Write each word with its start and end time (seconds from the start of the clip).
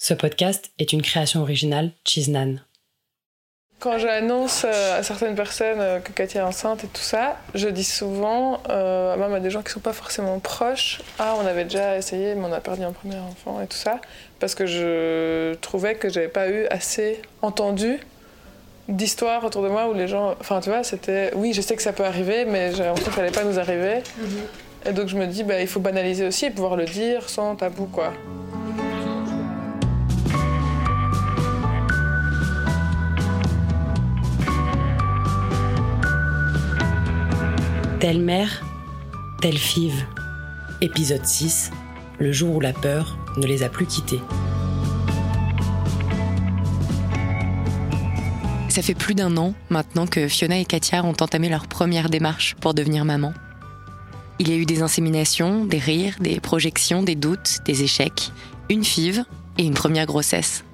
Ce 0.00 0.14
podcast 0.14 0.70
est 0.78 0.92
une 0.92 1.02
création 1.02 1.42
originale 1.42 1.90
Chiznan. 2.04 2.60
Quand 3.80 3.98
j'annonce 3.98 4.64
euh, 4.64 5.00
à 5.00 5.02
certaines 5.02 5.34
personnes 5.34 5.80
euh, 5.80 5.98
que 5.98 6.12
Katia 6.12 6.42
est 6.42 6.44
enceinte 6.44 6.84
et 6.84 6.86
tout 6.86 7.02
ça, 7.02 7.36
je 7.56 7.66
dis 7.66 7.82
souvent, 7.82 8.62
euh, 8.70 9.16
même 9.16 9.34
à 9.34 9.40
des 9.40 9.50
gens 9.50 9.60
qui 9.60 9.70
ne 9.70 9.72
sont 9.72 9.80
pas 9.80 9.92
forcément 9.92 10.38
proches, 10.38 11.00
ah 11.18 11.34
on 11.42 11.44
avait 11.44 11.64
déjà 11.64 11.96
essayé 11.96 12.36
mais 12.36 12.46
on 12.46 12.52
a 12.52 12.60
perdu 12.60 12.84
un 12.84 12.92
premier 12.92 13.16
enfant 13.16 13.60
et 13.60 13.66
tout 13.66 13.76
ça, 13.76 14.00
parce 14.38 14.54
que 14.54 14.66
je 14.66 15.54
trouvais 15.54 15.96
que 15.96 16.08
j'avais 16.08 16.28
pas 16.28 16.48
eu 16.48 16.66
assez 16.66 17.20
entendu 17.42 17.98
d'histoires 18.88 19.44
autour 19.44 19.62
de 19.62 19.68
moi 19.68 19.88
où 19.88 19.94
les 19.94 20.06
gens, 20.06 20.36
enfin 20.40 20.60
tu 20.60 20.70
vois, 20.70 20.84
c'était, 20.84 21.32
oui 21.34 21.52
je 21.52 21.60
sais 21.60 21.74
que 21.74 21.82
ça 21.82 21.92
peut 21.92 22.04
arriver, 22.04 22.44
mais 22.44 22.72
j'ai 22.72 22.84
l'impression 22.84 23.10
que 23.10 23.16
ça 23.16 23.22
n'allait 23.22 23.34
pas 23.34 23.44
nous 23.44 23.58
arriver. 23.58 24.02
Et 24.86 24.92
donc 24.92 25.08
je 25.08 25.16
me 25.16 25.26
dis, 25.26 25.42
bah, 25.42 25.60
il 25.60 25.66
faut 25.66 25.80
banaliser 25.80 26.24
aussi 26.24 26.44
et 26.44 26.50
pouvoir 26.50 26.76
le 26.76 26.84
dire 26.84 27.28
sans 27.28 27.56
tabou 27.56 27.86
quoi. 27.86 28.12
Telle 38.00 38.20
mère, 38.20 38.64
telle 39.40 39.58
five. 39.58 40.04
Épisode 40.80 41.26
6, 41.26 41.72
le 42.20 42.30
jour 42.30 42.54
où 42.54 42.60
la 42.60 42.72
peur 42.72 43.18
ne 43.36 43.44
les 43.44 43.64
a 43.64 43.68
plus 43.68 43.86
quittés. 43.86 44.20
Ça 48.68 48.82
fait 48.82 48.94
plus 48.94 49.16
d'un 49.16 49.36
an 49.36 49.52
maintenant 49.68 50.06
que 50.06 50.28
Fiona 50.28 50.58
et 50.58 50.64
Katia 50.64 51.04
ont 51.04 51.16
entamé 51.20 51.48
leur 51.48 51.66
première 51.66 52.08
démarche 52.08 52.54
pour 52.60 52.72
devenir 52.72 53.04
maman. 53.04 53.34
Il 54.38 54.48
y 54.48 54.52
a 54.52 54.56
eu 54.56 54.64
des 54.64 54.82
inséminations, 54.82 55.64
des 55.64 55.80
rires, 55.80 56.14
des 56.20 56.38
projections, 56.38 57.02
des 57.02 57.16
doutes, 57.16 57.58
des 57.64 57.82
échecs, 57.82 58.30
une 58.70 58.84
five 58.84 59.24
et 59.58 59.64
une 59.64 59.74
première 59.74 60.06
grossesse. 60.06 60.64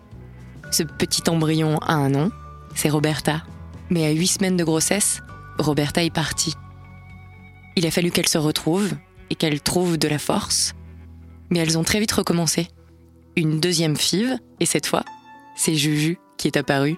Ce 0.70 0.82
petit 0.82 1.22
embryon 1.30 1.78
a 1.78 1.94
un 1.94 2.10
nom, 2.10 2.30
c'est 2.74 2.90
Roberta. 2.90 3.42
Mais 3.88 4.04
à 4.04 4.10
huit 4.10 4.26
semaines 4.26 4.58
de 4.58 4.64
grossesse, 4.64 5.22
Roberta 5.58 6.04
est 6.04 6.12
partie. 6.12 6.54
Il 7.76 7.86
a 7.86 7.90
fallu 7.90 8.10
qu'elles 8.10 8.28
se 8.28 8.38
retrouvent 8.38 8.94
et 9.30 9.34
qu'elles 9.34 9.60
trouvent 9.60 9.98
de 9.98 10.08
la 10.08 10.18
force. 10.18 10.74
Mais 11.50 11.58
elles 11.58 11.76
ont 11.76 11.82
très 11.82 12.00
vite 12.00 12.12
recommencé. 12.12 12.68
Une 13.36 13.58
deuxième 13.58 13.96
five, 13.96 14.38
et 14.60 14.66
cette 14.66 14.86
fois, 14.86 15.04
c'est 15.56 15.74
Juju 15.74 16.18
qui 16.36 16.46
est 16.46 16.56
apparue. 16.56 16.96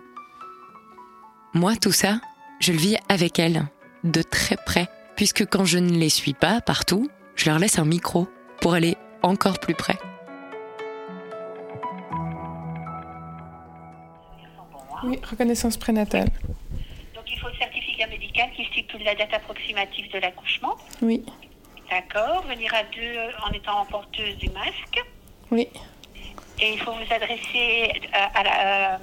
Moi, 1.55 1.77
tout 1.77 1.93
ça, 1.93 2.21
je 2.61 2.73
le 2.73 2.79
vis 2.79 2.97
avec 3.09 3.39
elles, 3.39 3.67
de 4.05 4.23
très 4.23 4.57
près, 4.57 4.89
puisque 5.17 5.47
quand 5.47 5.65
je 5.65 5.79
ne 5.79 5.97
les 5.97 6.11
suis 6.11 6.35
pas 6.35 6.61
partout, 6.61 7.09
je 7.37 7.49
leur 7.49 7.59
laisse 7.59 7.79
un 7.79 7.87
micro 7.87 8.29
pour 8.61 8.75
aller 8.75 8.97
encore 9.23 9.59
plus 9.59 9.75
près. 9.75 9.99
Oui, 15.05 15.19
reconnaissance 15.23 15.77
prénatale. 15.77 16.29
Donc 17.15 17.25
il 17.31 17.39
faut 17.39 17.49
le 17.49 17.55
certificat 18.37 18.47
médical 18.47 18.51
qui 18.57 18.65
stipule 18.73 19.03
la 19.05 19.15
date 19.15 19.35
approximative 19.35 20.13
de 20.13 20.19
l'accouchement. 20.19 20.77
Oui, 21.03 21.25
D'accord. 21.91 22.43
Venir 22.49 22.75
à 22.75 22.83
deux 22.83 23.01
euh, 23.01 23.31
en 23.49 23.53
étant 23.53 23.85
porteuse 23.87 24.37
du 24.39 24.49
masque. 24.51 25.01
oui, 25.53 25.69
Et 26.61 26.73
il 26.73 26.81
faut 26.81 26.93
vous 26.93 27.15
adresser 27.15 27.93
euh, 28.13 28.19
à 28.35 28.43
la, 28.43 28.95
euh, 28.95 28.99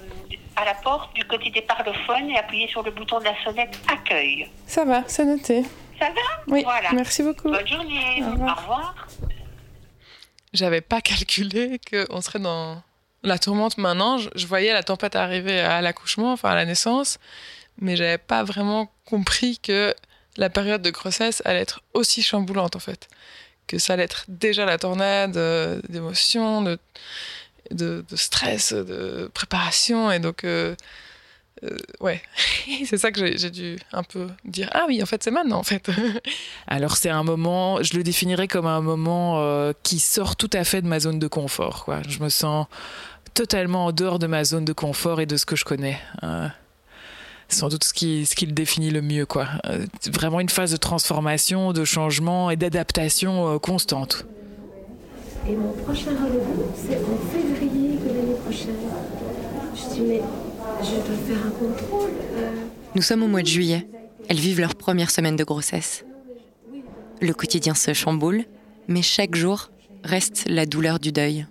à 0.56 0.64
la 0.66 0.74
porte 0.74 1.14
du 1.14 1.24
côté 1.24 1.48
des 1.50 1.62
parlophones 1.62 2.28
et 2.30 2.36
appuyer 2.38 2.68
sur 2.68 2.82
le 2.82 2.90
bouton 2.90 3.20
de 3.20 3.24
la 3.24 3.34
sonnette 3.42 3.78
accueil. 3.90 4.48
ça 4.66 4.84
va, 4.84 5.02
c'est 5.06 5.24
noté. 5.24 5.62
Ça 5.98 6.06
va? 6.10 6.42
Oui, 6.48 6.62
Voilà. 6.62 6.92
merci 6.92 7.22
beaucoup. 7.22 7.50
Bonne 7.50 7.66
journée. 7.66 8.22
Au 8.22 8.30
revoir. 8.32 8.58
Au 8.58 8.60
revoir. 8.60 8.94
J'avais 10.52 10.82
pas 10.82 11.00
calculé 11.00 11.80
qu'on 11.90 12.20
serait 12.20 12.38
dans 12.40 12.82
la 13.22 13.38
tourmente 13.38 13.78
maintenant. 13.78 14.18
Je, 14.18 14.28
je 14.34 14.46
voyais 14.46 14.74
la 14.74 14.82
tempête 14.82 15.16
arriver 15.16 15.58
à 15.60 15.80
l'accouchement, 15.80 16.32
enfin 16.32 16.50
à 16.50 16.54
la 16.54 16.66
naissance, 16.66 17.18
mais 17.80 17.96
j'avais 17.96 18.18
pas 18.18 18.44
vraiment 18.44 18.90
compris 19.04 19.58
que 19.58 19.94
la 20.36 20.50
période 20.50 20.82
de 20.82 20.90
grossesse 20.90 21.42
allait 21.44 21.60
être 21.60 21.82
aussi 21.92 22.22
chamboulante 22.22 22.76
en 22.76 22.80
fait. 22.80 23.08
Que 23.66 23.78
ça 23.78 23.94
allait 23.94 24.04
être 24.04 24.24
déjà 24.28 24.64
la 24.64 24.78
tornade 24.78 25.36
euh, 25.36 25.80
d'émotions, 25.88 26.62
de, 26.62 26.78
de, 27.70 28.04
stress, 28.14 28.72
de 28.72 29.30
préparation. 29.32 30.10
Et 30.12 30.18
donc, 30.18 30.44
euh, 30.44 30.74
euh, 31.62 31.78
ouais, 32.00 32.20
c'est 32.86 32.98
ça 32.98 33.10
que 33.10 33.36
j'ai 33.36 33.50
dû 33.50 33.78
un 33.92 34.02
peu 34.02 34.28
dire 34.44 34.68
Ah 34.72 34.84
oui, 34.86 35.02
en 35.02 35.06
fait, 35.06 35.22
c'est 35.22 35.30
maintenant 35.30 35.58
en 35.58 35.62
fait. 35.62 35.90
Alors 36.66 36.96
c'est 36.96 37.10
un 37.10 37.22
moment, 37.22 37.82
je 37.82 37.96
le 37.96 38.02
définirais 38.02 38.48
comme 38.48 38.66
un 38.66 38.82
moment 38.82 39.72
qui 39.82 39.98
sort 39.98 40.36
tout 40.36 40.50
à 40.52 40.64
fait 40.64 40.82
de 40.82 40.88
ma 40.88 41.00
zone 41.00 41.18
de 41.18 41.28
confort. 41.28 41.84
Quoi. 41.84 42.02
Je 42.08 42.18
me 42.18 42.28
sens 42.28 42.66
totalement 43.32 43.86
en 43.86 43.92
dehors 43.92 44.18
de 44.18 44.26
ma 44.26 44.44
zone 44.44 44.64
de 44.64 44.72
confort 44.72 45.20
et 45.20 45.26
de 45.26 45.36
ce 45.36 45.46
que 45.46 45.56
je 45.56 45.64
connais. 45.64 45.98
C'est 46.20 46.63
sans 47.48 47.68
doute 47.68 47.84
ce 47.84 47.92
qui, 47.92 48.26
ce 48.26 48.34
qui 48.34 48.46
le 48.46 48.52
définit 48.52 48.90
le 48.90 49.02
mieux. 49.02 49.26
Quoi. 49.26 49.46
Euh, 49.66 49.84
vraiment 50.12 50.40
une 50.40 50.48
phase 50.48 50.72
de 50.72 50.76
transformation, 50.76 51.72
de 51.72 51.84
changement 51.84 52.50
et 52.50 52.56
d'adaptation 52.56 53.54
euh, 53.54 53.58
constante. 53.58 54.26
Et 55.48 55.54
mon 55.54 55.72
prochain 55.72 56.10
rendez-vous, 56.18 56.64
c'est 56.74 56.96
en 56.96 57.30
février 57.30 57.98
de 57.98 58.08
l'année 58.08 58.38
prochaine. 58.42 58.74
Je 59.74 59.94
dis, 59.94 60.00
mais 60.00 60.20
je 60.82 60.90
dois 60.94 61.16
faire 61.26 61.46
un 61.46 61.50
contrôle. 61.50 62.10
euh, 62.36 62.50
Nous 62.94 63.02
sommes 63.02 63.22
au 63.22 63.28
mois 63.28 63.42
de 63.42 63.46
juillet. 63.46 63.86
Elles 64.28 64.40
vivent 64.40 64.60
leur 64.60 64.74
première 64.74 65.10
semaine 65.10 65.36
de 65.36 65.44
grossesse. 65.44 66.04
Le 67.20 67.32
quotidien 67.34 67.74
se 67.74 67.92
chamboule, 67.92 68.44
mais 68.88 69.02
chaque 69.02 69.34
jour 69.34 69.70
reste 70.02 70.44
la 70.48 70.64
douleur 70.66 70.98
du 70.98 71.12
deuil. 71.12 71.46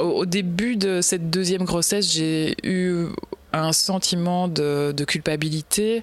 Au, 0.00 0.04
au 0.04 0.26
début 0.26 0.76
de 0.76 1.00
cette 1.00 1.30
deuxième 1.30 1.64
grossesse, 1.64 2.12
j'ai 2.12 2.56
eu 2.64 3.06
un 3.52 3.72
sentiment 3.72 4.48
de, 4.48 4.94
culpabilité 5.06 6.02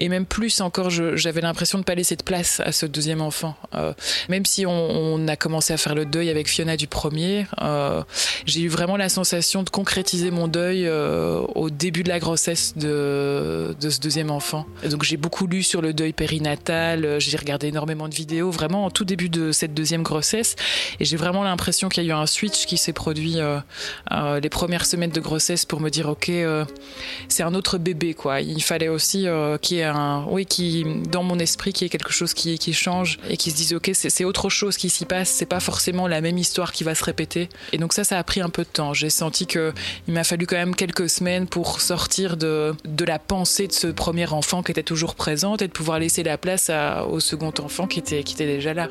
et 0.00 0.08
même 0.08 0.24
plus 0.24 0.62
encore, 0.62 0.88
j'avais 0.88 1.42
l'impression 1.42 1.76
de 1.76 1.82
ne 1.82 1.84
pas 1.84 1.94
laisser 1.94 2.16
de 2.16 2.22
place 2.22 2.60
à 2.60 2.72
ce 2.72 2.86
deuxième 2.86 3.20
enfant. 3.20 3.54
Euh, 3.74 3.92
même 4.30 4.46
si 4.46 4.64
on, 4.66 5.28
a 5.28 5.36
commencé 5.36 5.74
à 5.74 5.76
faire 5.76 5.94
le 5.94 6.06
deuil 6.06 6.30
avec 6.30 6.48
Fiona 6.48 6.78
du 6.78 6.86
premier, 6.86 7.46
euh, 7.60 8.02
j'ai 8.46 8.62
eu 8.62 8.68
vraiment 8.68 8.96
la 8.96 9.10
sensation 9.10 9.62
de 9.62 9.68
concrétiser 9.68 10.30
mon 10.30 10.48
deuil 10.48 10.86
euh, 10.86 11.40
au 11.54 11.68
début 11.68 12.02
de 12.02 12.08
la 12.08 12.18
grossesse 12.18 12.72
de, 12.76 13.76
ce 13.78 14.00
deuxième 14.00 14.30
enfant. 14.30 14.64
Donc 14.88 15.04
j'ai 15.04 15.18
beaucoup 15.18 15.46
lu 15.46 15.62
sur 15.62 15.82
le 15.82 15.92
deuil 15.92 16.14
périnatal, 16.14 17.20
j'ai 17.20 17.36
regardé 17.36 17.68
énormément 17.68 18.08
de 18.08 18.14
vidéos, 18.14 18.50
vraiment 18.50 18.86
en 18.86 18.90
tout 18.90 19.04
début 19.04 19.28
de 19.28 19.52
cette 19.52 19.74
deuxième 19.74 20.02
grossesse. 20.02 20.56
Et 20.98 21.04
j'ai 21.04 21.18
vraiment 21.18 21.42
l'impression 21.42 21.90
qu'il 21.90 22.04
y 22.04 22.06
a 22.06 22.08
eu 22.08 22.16
un 22.16 22.26
switch 22.26 22.64
qui 22.64 22.78
s'est 22.78 22.94
produit 22.94 23.36
les 24.10 24.48
premières 24.48 24.86
semaines 24.86 25.10
de 25.10 25.20
grossesse 25.20 25.66
pour 25.66 25.80
me 25.80 25.90
dire 25.90 26.08
ok, 26.08 26.30
c'est 27.28 27.42
un 27.42 27.54
autre 27.54 27.76
bébé 27.76 28.14
quoi. 28.14 28.40
Il 28.40 28.62
fallait 28.62 28.88
aussi 28.88 29.26
qu'il 29.60 29.76
y 29.76 29.80
ait 29.80 29.89
oui, 30.30 30.46
qui 30.46 30.84
dans 31.10 31.22
mon 31.22 31.38
esprit 31.38 31.72
qu'il 31.72 31.84
y 31.84 31.86
ait 31.86 31.90
quelque 31.90 32.12
chose 32.12 32.34
qui, 32.34 32.58
qui 32.58 32.72
change 32.72 33.18
et 33.28 33.36
qui 33.36 33.50
se 33.50 33.56
dise 33.56 33.74
ok, 33.74 33.90
c'est 33.92 34.24
autre 34.24 34.48
chose 34.48 34.76
qui 34.76 34.90
s'y 34.90 35.04
passe. 35.04 35.30
C'est 35.30 35.46
pas 35.46 35.60
forcément 35.60 36.06
la 36.06 36.20
même 36.20 36.38
histoire 36.38 36.72
qui 36.72 36.84
va 36.84 36.94
se 36.94 37.04
répéter. 37.04 37.48
Et 37.72 37.78
donc 37.78 37.92
ça, 37.92 38.04
ça 38.04 38.18
a 38.18 38.24
pris 38.24 38.40
un 38.40 38.50
peu 38.50 38.62
de 38.62 38.68
temps. 38.68 38.94
J'ai 38.94 39.10
senti 39.10 39.46
que 39.46 39.72
il 40.08 40.14
m'a 40.14 40.24
fallu 40.24 40.46
quand 40.46 40.56
même 40.56 40.74
quelques 40.74 41.08
semaines 41.08 41.46
pour 41.46 41.80
sortir 41.80 42.36
de 42.36 42.74
la 43.06 43.18
pensée 43.18 43.66
de 43.66 43.72
ce 43.72 43.86
premier 43.88 44.30
enfant 44.32 44.62
qui 44.62 44.72
était 44.72 44.82
toujours 44.82 45.14
présente 45.14 45.62
et 45.62 45.66
de 45.66 45.72
pouvoir 45.72 45.98
laisser 45.98 46.22
la 46.22 46.38
place 46.38 46.70
au 47.08 47.20
second 47.20 47.52
enfant 47.58 47.86
qui 47.86 47.98
était 47.98 48.22
qui 48.22 48.34
était 48.34 48.46
déjà 48.46 48.74
là. 48.74 48.88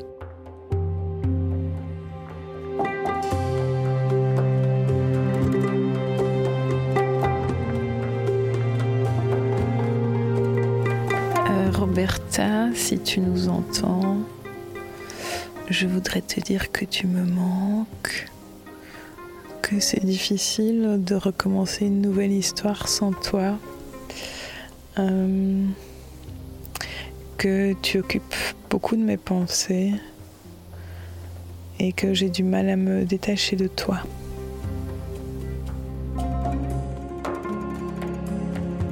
Roberta, 12.00 12.74
si 12.76 12.98
tu 12.98 13.20
nous 13.20 13.50
entends, 13.50 14.20
je 15.70 15.86
voudrais 15.86 16.22
te 16.22 16.40
dire 16.40 16.72
que 16.72 16.86
tu 16.86 17.08
me 17.08 17.26
manques, 17.26 18.30
que 19.62 19.82
c'est 19.82 20.06
difficile 20.06 21.02
de 21.04 21.16
recommencer 21.16 21.88
une 21.88 22.00
nouvelle 22.00 22.32
histoire 22.32 22.88
sans 22.88 23.12
toi, 23.12 23.58
Euh, 24.98 25.66
que 27.38 27.74
tu 27.82 28.00
occupes 28.00 28.36
beaucoup 28.70 28.96
de 28.96 29.04
mes 29.04 29.18
pensées 29.18 29.92
et 31.80 31.92
que 31.92 32.14
j'ai 32.14 32.30
du 32.30 32.44
mal 32.44 32.70
à 32.70 32.78
me 32.78 33.04
détacher 33.04 33.58
de 33.58 33.68
toi. 33.68 34.04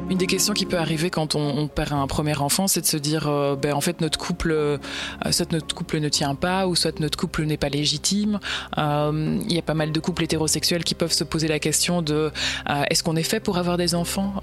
Une 0.10 0.18
des 0.18 0.28
questions 0.28 0.54
qui 0.54 0.66
peut 0.66 0.78
arriver 0.78 1.10
quand 1.10 1.36
on, 1.36 1.68
perd 1.68 1.92
un 1.92 2.08
premier 2.08 2.38
enfant, 2.38 2.68
c'est 2.68 2.80
de 2.80 2.86
se 2.86 2.96
dire, 2.96 3.28
euh, 3.28 3.58
ben, 3.58 3.74
en 3.74 3.82
fait, 3.82 4.00
notre 4.00 4.18
couple, 4.18 4.52
euh, 4.52 4.78
soit 5.32 5.52
notre 5.52 5.76
couple 5.76 6.00
ne 6.00 6.08
tient 6.08 6.34
pas, 6.34 6.66
ou 6.66 6.78
soit 6.78 7.02
notre 7.02 7.18
couple 7.18 7.44
n'est 7.44 7.58
pas 7.58 7.68
légitime. 7.68 8.40
Euh, 8.78 9.38
il 9.46 9.54
y 9.54 9.60
a 9.60 9.62
pas 9.62 9.74
mal 9.74 9.92
de 9.92 10.00
couples 10.00 10.24
hétérosexuels 10.24 10.86
qui 10.86 10.96
peuvent 10.96 11.12
se 11.12 11.26
poser 11.26 11.50
la 11.50 11.60
question 11.60 12.02
de, 12.02 12.32
est-ce 12.90 13.04
qu'on 13.04 13.18
est 13.18 13.24
fait 13.24 13.42
pour 13.42 13.58
avoir 13.58 13.76
des 13.76 13.96
enfants? 13.96 14.42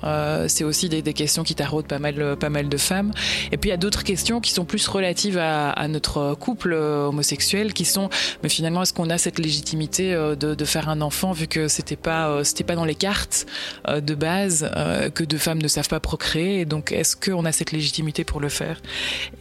C'est 0.49 0.65
aussi 0.65 0.91
des, 0.91 1.15
questions 1.15 1.45
qui 1.45 1.55
taraudent 1.55 1.87
pas 1.87 1.99
mal, 1.99 2.37
pas 2.37 2.51
mal 2.51 2.69
de 2.69 2.77
femmes. 2.77 3.13
Et 3.51 3.57
puis 3.57 3.69
il 3.69 3.73
y 3.73 3.75
a 3.75 3.79
d'autres 3.79 4.03
questions 4.03 4.41
qui 4.41 4.51
sont 4.53 4.65
plus 4.65 4.87
relatives 4.87 5.39
à, 5.39 5.89
notre 5.89 6.35
couple 6.35 6.75
homosexuel, 6.75 7.73
qui 7.73 7.87
sont, 7.87 8.11
mais 8.43 8.49
finalement, 8.49 8.83
est-ce 8.83 8.93
qu'on 8.93 9.09
a 9.09 9.17
cette 9.17 9.39
légitimité 9.39 10.13
de, 10.13 10.55
de, 10.55 10.65
faire 10.65 10.89
un 10.89 11.01
enfant 11.01 11.33
vu 11.33 11.47
que 11.47 11.69
c'était 11.69 11.97
pas, 11.97 12.45
c'était 12.45 12.65
pas 12.65 12.75
dans 12.75 12.85
les 12.85 12.95
cartes 12.95 13.47
de 13.89 14.15
base 14.15 14.71
que 15.15 15.25
de 15.25 15.39
femmes 15.39 15.54
ne 15.61 15.69
savent 15.69 15.89
pas 15.89 16.01
procréer. 16.01 16.61
Et 16.61 16.65
donc, 16.65 16.93
est-ce 16.93 17.17
qu'on 17.17 17.45
a 17.45 17.53
cette 17.53 17.73
légitimité 17.73 18.25
pour 18.25 18.41
le 18.41 18.49
faire? 18.49 18.81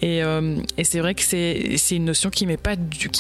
Et, 0.02 0.24
euh, 0.24 0.58
et 0.78 0.84
c'est 0.84 1.00
vrai 1.00 1.16
que 1.16 1.22
c'est, 1.22 1.78
une 1.92 2.06
notion 2.06 2.30
qui, 2.30 2.46
m'est 2.46 2.58
pas 2.58 2.76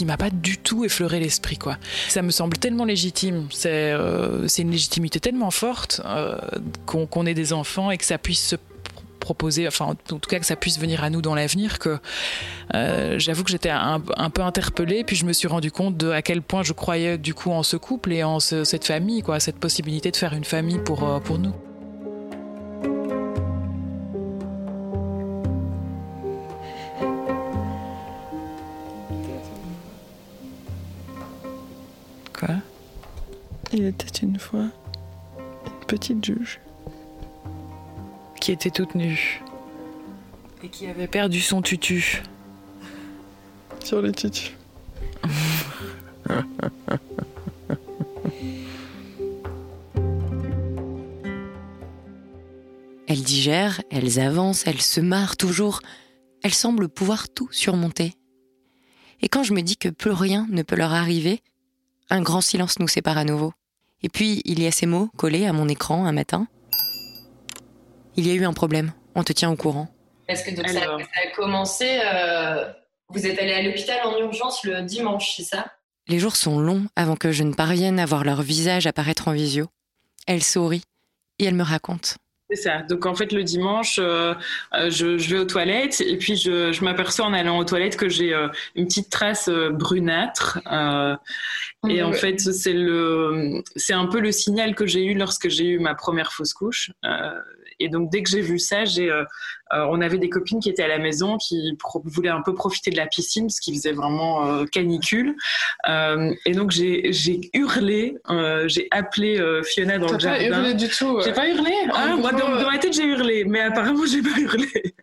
m'a 0.05 0.17
pas 0.17 0.29
du 0.29 0.57
tout 0.57 0.85
effleuré 0.85 1.19
l'esprit. 1.19 1.57
Quoi. 1.57 1.77
Ça 2.09 2.21
me 2.21 2.31
semble 2.31 2.57
tellement 2.57 2.85
légitime. 2.85 3.47
C'est, 3.51 3.91
euh, 3.91 4.47
une 4.57 4.71
légitimité 4.71 5.19
tellement 5.19 5.51
forte 5.51 6.01
euh, 6.05 6.37
qu'on, 6.85 7.25
ait 7.25 7.33
des 7.33 7.53
enfants 7.53 7.91
et 7.91 7.97
que 7.97 8.05
ça 8.05 8.17
puisse 8.17 8.45
se 8.45 8.55
proposer, 9.19 9.67
enfin 9.67 9.85
en 9.85 9.95
tout 9.95 10.29
cas 10.29 10.37
que 10.37 10.45
ça 10.45 10.57
puisse 10.57 10.77
venir 10.77 11.01
à 11.01 11.09
nous 11.09 11.21
dans 11.21 11.33
l'avenir, 11.33 11.79
que 11.79 11.97
j'avoue 12.73 13.45
que 13.45 13.51
j'étais 13.51 13.69
un, 13.69 13.99
peu 14.01 14.41
interpellée, 14.41 15.05
puis 15.05 15.15
je 15.15 15.23
me 15.23 15.31
suis 15.31 15.47
rendu 15.47 15.71
compte 15.71 15.95
de 15.95 16.11
à 16.11 16.21
quel 16.21 16.41
point 16.41 16.61
je 16.61 16.73
croyais 16.73 17.17
du 17.17 17.33
coup 17.33 17.51
en 17.51 17.63
ce 17.63 17.77
couple 17.77 18.11
et 18.11 18.23
en 18.23 18.41
cette 18.41 18.85
famille, 18.85 19.23
cette 19.39 19.59
possibilité 19.59 20.11
de 20.11 20.17
faire 20.17 20.33
une 20.33 20.43
famille 20.43 20.79
pour 20.79 21.39
nous. 21.39 21.53
Petite 36.03 36.25
juge 36.25 36.59
qui 38.41 38.51
était 38.51 38.71
toute 38.71 38.93
nue 38.93 39.41
et 40.61 40.67
qui 40.67 40.85
avait 40.87 41.07
perdu 41.07 41.39
son 41.39 41.61
tutu 41.61 42.21
sur 43.81 44.01
le 44.01 44.11
tutu. 44.11 44.51
Elles 53.07 53.21
digèrent, 53.21 53.81
elles 53.91 54.19
avancent, 54.19 54.65
elles 54.65 54.81
se 54.81 54.99
marrent 54.99 55.37
toujours. 55.37 55.81
Elles 56.41 56.53
semblent 56.53 56.89
pouvoir 56.89 57.29
tout 57.29 57.47
surmonter. 57.51 58.13
Et 59.21 59.29
quand 59.29 59.43
je 59.43 59.53
me 59.53 59.61
dis 59.61 59.77
que 59.77 59.89
plus 59.89 60.11
rien 60.11 60.47
ne 60.49 60.63
peut 60.63 60.75
leur 60.75 60.93
arriver, 60.93 61.43
un 62.09 62.21
grand 62.21 62.41
silence 62.41 62.79
nous 62.79 62.87
sépare 62.87 63.19
à 63.19 63.23
nouveau. 63.23 63.53
Et 64.03 64.09
puis, 64.09 64.41
il 64.45 64.61
y 64.61 64.67
a 64.67 64.71
ces 64.71 64.85
mots 64.85 65.09
collés 65.17 65.45
à 65.45 65.53
mon 65.53 65.67
écran 65.67 66.05
un 66.05 66.11
matin. 66.11 66.47
Il 68.15 68.27
y 68.27 68.31
a 68.31 68.33
eu 68.33 68.45
un 68.45 68.53
problème. 68.53 68.91
On 69.15 69.23
te 69.23 69.33
tient 69.33 69.49
au 69.49 69.55
courant. 69.55 69.87
Est-ce 70.27 70.43
que 70.43 70.55
donc 70.55 70.67
ça, 70.69 70.81
a 70.81 71.35
commencé. 71.35 71.99
Euh, 72.05 72.71
vous 73.09 73.25
êtes 73.25 73.39
allé 73.39 73.53
à 73.53 73.61
l'hôpital 73.61 73.99
en 74.05 74.17
urgence 74.19 74.63
le 74.63 74.81
dimanche, 74.81 75.33
c'est 75.37 75.43
ça? 75.43 75.65
Les 76.07 76.19
jours 76.19 76.35
sont 76.35 76.59
longs 76.59 76.85
avant 76.95 77.15
que 77.15 77.31
je 77.31 77.43
ne 77.43 77.53
parvienne 77.53 77.99
à 77.99 78.05
voir 78.05 78.23
leur 78.23 78.41
visage 78.41 78.87
apparaître 78.87 79.29
en 79.29 79.31
visio. 79.31 79.67
Elle 80.27 80.43
sourit 80.43 80.83
et 81.39 81.45
elle 81.45 81.55
me 81.55 81.63
raconte. 81.63 82.17
C'est 82.53 82.69
ça. 82.69 82.83
Donc 82.83 83.07
en 83.07 83.15
fait 83.15 83.31
le 83.31 83.43
dimanche, 83.43 83.97
euh, 83.99 84.35
euh, 84.75 84.91
je, 84.91 85.07
vais 85.07 85.39
aux 85.39 85.45
toilettes 85.45 86.01
et 86.01 86.17
puis 86.17 86.35
je, 86.35 86.83
m'aperçois 86.83 87.25
en 87.25 87.33
allant 87.33 87.57
aux 87.57 87.63
toilettes 87.63 87.97
que 87.97 88.09
j'ai 88.09 88.33
une 88.75 88.85
petite 88.85 89.09
trace 89.09 89.49
brunâtre 89.49 90.59
et 91.89 92.01
en 92.03 92.13
fait, 92.13 92.39
c'est 92.39 92.73
le, 92.73 93.61
c'est 93.75 93.93
un 93.93 94.05
peu 94.05 94.19
le 94.19 94.31
signal 94.31 94.75
que 94.75 94.85
j'ai 94.85 95.03
eu 95.03 95.15
lorsque 95.15 95.49
j'ai 95.49 95.65
eu 95.65 95.79
ma 95.79 95.95
première 95.95 96.31
fausse 96.31 96.53
couche. 96.53 96.91
Et 97.79 97.89
donc, 97.89 98.09
dès 98.09 98.23
que 98.23 98.29
j'ai 98.29 98.41
vu 98.41 98.59
ça, 98.59 98.85
j'ai, 98.85 99.09
euh, 99.09 99.23
euh, 99.73 99.85
on 99.89 100.01
avait 100.01 100.17
des 100.17 100.29
copines 100.29 100.59
qui 100.59 100.69
étaient 100.69 100.83
à 100.83 100.87
la 100.87 100.99
maison 100.99 101.37
qui 101.37 101.77
voulaient 102.05 102.29
un 102.29 102.41
peu 102.41 102.53
profiter 102.53 102.91
de 102.91 102.97
la 102.97 103.07
piscine 103.07 103.47
parce 103.47 103.59
qu'il 103.59 103.75
faisait 103.75 103.93
vraiment 103.93 104.47
euh, 104.47 104.65
canicule. 104.65 105.35
Et 105.87 106.51
donc, 106.53 106.71
j'ai, 106.71 107.11
j'ai 107.11 107.49
hurlé, 107.53 108.17
j'ai 108.65 108.87
appelé 108.91 109.41
Fiona 109.63 109.97
dans 109.97 110.11
le 110.11 110.19
jardin. 110.19 110.39
J'ai 110.39 110.49
pas 110.49 110.57
hurlé 110.57 110.73
du 110.73 110.89
tout. 110.89 111.21
J'ai 111.23 111.33
pas 111.33 111.47
hurlé 111.47 111.71
ah, 111.93 112.15
Moi, 112.15 112.31
dans, 112.31 112.49
ma 112.49 112.77
tête, 112.77 112.93
j'ai 112.93 113.05
hurlé, 113.05 113.45
mais 113.45 113.61
apparemment, 113.61 114.05
j'ai 114.05 114.21
pas 114.21 114.39
hurlé. 114.39 114.95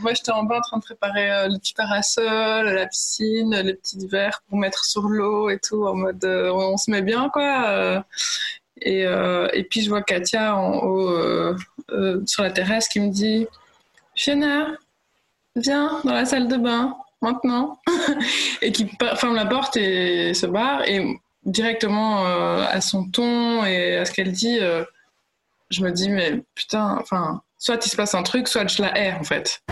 moi, 0.00 0.14
j'étais 0.14 0.32
en 0.32 0.44
bas 0.44 0.58
en 0.58 0.60
train 0.60 0.78
de 0.78 0.84
préparer 0.84 1.48
le 1.48 1.58
petit 1.58 1.74
parasol, 1.74 2.66
la 2.66 2.86
piscine, 2.86 3.54
les 3.62 3.74
petits 3.74 4.06
verres 4.06 4.42
pour 4.48 4.58
mettre 4.58 4.84
sur 4.84 5.02
l'eau 5.02 5.50
et 5.50 5.58
tout, 5.58 5.84
en 5.86 5.94
mode 5.94 6.24
on 6.24 6.76
se 6.76 6.90
met 6.90 7.02
bien, 7.02 7.28
quoi. 7.30 8.04
Et, 8.82 9.04
euh, 9.04 9.48
et, 9.52 9.64
puis 9.64 9.82
je 9.82 9.88
vois 9.88 10.02
Katia 10.02 10.56
en 10.56 10.78
haut 10.78 11.10
euh, 11.10 11.56
euh, 11.90 12.22
sur 12.26 12.42
la 12.42 12.50
terrasse 12.50 12.88
qui 12.88 13.00
me 13.00 13.10
dit 13.10 13.46
Fiona, 14.14 14.68
viens 15.56 16.00
dans 16.04 16.14
la 16.14 16.24
salle 16.24 16.48
de 16.48 16.56
bain 16.56 16.96
maintenant. 17.20 17.78
et 18.62 18.72
qui 18.72 18.88
ferme 19.16 19.34
la 19.34 19.46
porte 19.46 19.76
et 19.76 20.34
se 20.34 20.46
barre. 20.46 20.88
Et 20.88 21.20
directement 21.44 22.24
à 22.24 22.80
son 22.80 23.08
ton 23.10 23.64
et 23.64 23.96
à 23.96 24.04
ce 24.04 24.12
qu'elle 24.12 24.32
dit, 24.32 24.58
je 25.70 25.82
me 25.82 25.90
dis 25.90 26.10
mais 26.10 26.42
putain, 26.54 27.02
soit 27.58 27.84
il 27.84 27.90
se 27.90 27.96
passe 27.96 28.14
un 28.14 28.22
truc, 28.22 28.48
soit 28.48 28.66
je 28.66 28.82
la 28.82 28.98
hais 28.98 29.12
en 29.12 29.24
fait. 29.24 29.62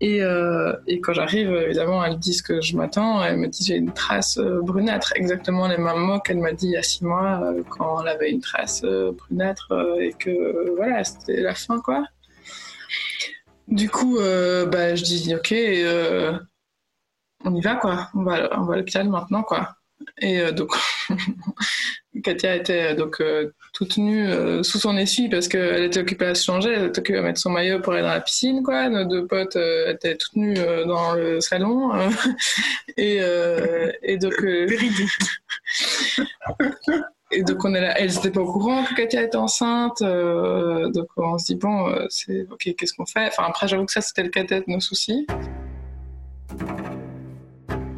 Et, 0.00 0.22
euh, 0.22 0.74
et 0.86 1.00
quand 1.00 1.12
j'arrive, 1.12 1.52
évidemment, 1.52 2.04
elle 2.04 2.18
dit 2.18 2.32
ce 2.32 2.42
que 2.42 2.60
je 2.60 2.76
m'attends. 2.76 3.22
Elle 3.22 3.38
me 3.38 3.48
dit 3.48 3.64
j'ai 3.64 3.76
une 3.76 3.92
trace 3.92 4.38
euh, 4.38 4.60
brunâtre, 4.62 5.12
exactement 5.16 5.66
les 5.66 5.78
mêmes 5.78 5.98
mots 5.98 6.20
qu'elle 6.20 6.38
m'a 6.38 6.52
dit 6.52 6.66
il 6.66 6.72
y 6.72 6.76
a 6.76 6.82
six 6.82 7.04
mois 7.04 7.40
euh, 7.42 7.62
quand 7.68 8.02
elle 8.02 8.08
avait 8.08 8.30
une 8.30 8.40
trace 8.40 8.82
brunâtre 8.82 9.72
et 10.00 10.12
que 10.12 10.74
voilà, 10.76 11.02
c'était 11.02 11.40
la 11.40 11.54
fin 11.54 11.80
quoi. 11.80 12.04
Du 13.66 13.90
coup, 13.90 14.18
bah, 14.18 14.94
je 14.94 15.02
dis 15.02 15.34
ok, 15.34 15.54
on 17.44 17.54
y 17.54 17.60
va 17.60 17.74
quoi, 17.76 18.08
on 18.14 18.22
va, 18.22 18.58
on 18.58 18.64
va 18.64 18.74
à 18.74 18.76
l'hôpital 18.76 19.08
maintenant 19.08 19.42
quoi. 19.42 19.74
Et 20.20 20.52
donc, 20.52 20.74
Katia 22.28 22.56
était 22.56 22.94
donc 22.94 23.22
toute 23.72 23.96
nue 23.96 24.28
euh, 24.28 24.62
sous 24.64 24.78
son 24.78 24.96
essuie 24.96 25.28
parce 25.28 25.46
qu'elle 25.48 25.84
était 25.84 26.00
occupée 26.00 26.26
à 26.26 26.34
se 26.34 26.44
changer, 26.44 26.72
elle 26.72 26.86
était 26.86 26.98
occupée 26.98 27.18
à 27.18 27.22
mettre 27.22 27.40
son 27.40 27.50
maillot 27.50 27.80
pour 27.80 27.92
aller 27.92 28.02
dans 28.02 28.08
la 28.08 28.20
piscine, 28.20 28.62
quoi. 28.64 28.88
Nos 28.88 29.04
deux 29.04 29.24
potes 29.26 29.54
euh, 29.56 29.92
étaient 29.92 30.16
toutes 30.16 30.34
nues 30.36 30.58
euh, 30.58 30.84
dans 30.84 31.14
le 31.14 31.40
salon. 31.40 31.92
et, 32.96 33.20
et 34.02 34.16
donc. 34.18 34.34
et 37.30 37.42
donc 37.44 37.64
on 37.64 37.72
est 37.74 37.80
là, 37.80 37.98
elles 37.98 38.10
n'étaient 38.10 38.30
pas 38.30 38.40
au 38.40 38.52
courant 38.52 38.82
que 38.84 38.94
Katia 38.94 39.22
était 39.22 39.36
enceinte, 39.36 40.02
donc 40.02 41.06
on 41.16 41.38
se 41.38 41.46
dit 41.46 41.54
bon, 41.54 41.94
c'est 42.08 42.46
ok, 42.50 42.74
qu'est-ce 42.76 42.94
qu'on 42.94 43.06
fait? 43.06 43.28
Enfin 43.28 43.44
après 43.46 43.68
j'avoue 43.68 43.86
que 43.86 43.92
ça 43.92 44.00
c'était 44.00 44.24
le 44.24 44.30
cadet 44.30 44.60
de 44.60 44.64
nos 44.66 44.80
soucis. 44.80 45.24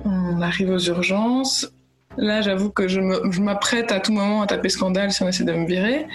On 0.04 0.42
arrive 0.42 0.70
aux 0.70 0.78
urgences, 0.78 1.72
Là, 2.16 2.42
j'avoue 2.42 2.70
que 2.70 2.88
je 2.88 3.00
m'apprête 3.40 3.92
à 3.92 4.00
tout 4.00 4.12
moment 4.12 4.42
à 4.42 4.46
taper 4.46 4.68
scandale 4.68 5.12
si 5.12 5.22
on 5.22 5.28
essaie 5.28 5.44
de 5.44 5.52
me 5.52 5.66
virer. 5.66 6.06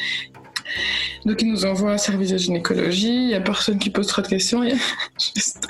Donc, 1.25 1.41
il 1.41 1.51
nous 1.51 1.65
envoie 1.65 1.91
un 1.91 1.97
service 1.97 2.31
de 2.31 2.37
gynécologie. 2.37 3.13
Il 3.13 3.27
n'y 3.27 3.33
a 3.33 3.41
personne 3.41 3.79
qui 3.79 3.89
pose 3.89 4.07
trop 4.07 4.21
de 4.21 4.27
questions. 4.27 4.63
Il 4.63 4.69
y 4.69 4.73
a 4.73 4.77
juste 5.19 5.67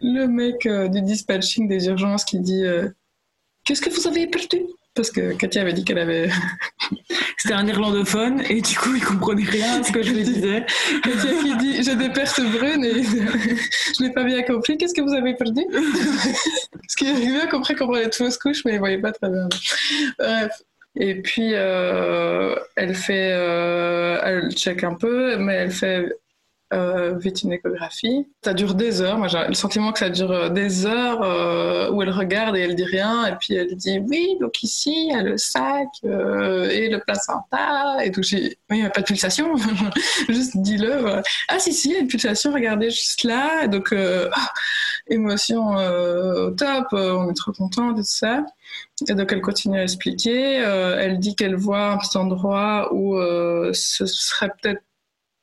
le 0.00 0.26
mec 0.26 0.66
euh, 0.66 0.88
du 0.88 1.02
dispatching 1.02 1.68
des 1.68 1.86
urgences 1.86 2.24
qui 2.24 2.40
dit 2.40 2.64
euh, 2.64 2.88
Qu'est-ce 3.64 3.82
que 3.82 3.90
vous 3.90 4.06
avez 4.06 4.26
perdu? 4.26 4.58
Parce 4.94 5.10
que 5.10 5.32
Katia 5.34 5.62
avait 5.62 5.72
dit 5.72 5.84
qu'elle 5.84 5.98
avait. 5.98 6.28
C'était 7.38 7.54
un 7.54 7.64
néerlandophone 7.64 8.42
et 8.48 8.60
du 8.60 8.76
coup 8.76 8.94
il 8.94 9.04
comprenait 9.04 9.44
rien 9.44 9.80
à 9.80 9.82
ce 9.82 9.92
que 9.92 10.02
je 10.02 10.12
lui 10.12 10.22
disais. 10.22 10.64
Katia 11.02 11.30
qui 11.42 11.56
dit 11.56 11.82
J'ai 11.82 11.96
des 11.96 12.10
pertes 12.10 12.40
brunes 12.40 12.84
et 12.84 13.02
je 13.02 14.02
n'ai 14.02 14.12
pas 14.12 14.24
bien 14.24 14.42
compris. 14.42 14.78
Qu'est-ce 14.78 14.94
que 14.94 15.02
vous 15.02 15.14
avez 15.14 15.34
perdu? 15.34 15.62
Parce 16.72 16.94
qu'il 16.96 17.08
avait 17.08 17.26
bien 17.26 17.46
compris 17.46 17.74
qu'on 17.74 17.86
prenait 17.86 18.08
de 18.08 18.14
fausses 18.14 18.38
couches, 18.38 18.64
mais 18.64 18.72
il 18.72 18.74
ne 18.74 18.80
voyait 18.80 18.98
pas 18.98 19.12
très 19.12 19.28
bien. 19.28 19.48
Bref. 20.18 20.52
Et 20.96 21.20
puis 21.20 21.50
euh, 21.54 22.54
elle 22.76 22.94
fait. 22.94 23.32
Euh, 23.32 24.20
elle 24.22 24.52
check 24.52 24.84
un 24.84 24.94
peu, 24.94 25.36
mais 25.36 25.54
elle 25.54 25.72
fait 25.72 26.08
euh, 26.74 27.14
vite 27.16 27.42
une 27.42 27.52
échographie. 27.52 28.26
Ça 28.42 28.52
dure 28.52 28.74
des 28.74 29.00
heures. 29.00 29.16
Moi, 29.16 29.28
j'ai 29.28 29.46
le 29.46 29.54
sentiment 29.54 29.92
que 29.92 29.98
ça 29.98 30.10
dure 30.10 30.30
euh, 30.30 30.48
des 30.48 30.86
heures 30.86 31.22
euh, 31.22 31.90
où 31.90 32.02
elle 32.02 32.10
regarde 32.10 32.56
et 32.56 32.60
elle 32.60 32.74
dit 32.74 32.84
rien. 32.84 33.26
Et 33.26 33.36
puis 33.36 33.54
elle 33.54 33.74
dit 33.74 33.98
oui, 33.98 34.36
donc 34.40 34.62
ici, 34.62 34.92
il 34.92 35.12
y 35.12 35.14
a 35.14 35.22
le 35.22 35.38
sac 35.38 35.88
euh, 36.04 36.68
et 36.68 36.88
le 36.88 36.98
placenta. 36.98 38.04
Et 38.04 38.10
tout. 38.10 38.22
J'ai, 38.22 38.58
oui, 38.70 38.78
il 38.78 38.80
n'y 38.80 38.86
a 38.86 38.90
pas 38.90 39.00
de 39.00 39.06
pulsation. 39.06 39.54
juste 40.28 40.56
dis-le. 40.56 41.22
Ah, 41.48 41.58
si, 41.58 41.72
si, 41.72 41.90
il 41.90 41.94
y 41.94 41.96
a 41.96 42.00
une 42.00 42.08
pulsation. 42.08 42.52
Regardez 42.52 42.90
juste 42.90 43.24
là. 43.24 43.64
Et 43.64 43.68
donc, 43.68 43.94
ah, 43.94 44.52
émotion 45.08 45.76
au 45.76 46.50
top. 46.50 46.88
on 46.92 47.30
est 47.30 47.36
trop 47.36 47.52
contents 47.52 47.92
de 47.92 48.02
ça. 48.02 48.44
Et 49.08 49.14
donc 49.14 49.32
elle 49.32 49.40
continue 49.40 49.78
à 49.78 49.82
expliquer. 49.82 50.56
Elle 50.56 51.18
dit 51.18 51.34
qu'elle 51.36 51.56
voit 51.56 51.92
un 51.92 51.98
petit 51.98 52.16
endroit 52.16 52.92
où 52.92 53.16
ce 53.72 54.06
serait 54.06 54.50
peut-être 54.60 54.82